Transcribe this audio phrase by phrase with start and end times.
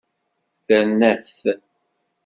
[0.65, 1.35] Terna-t.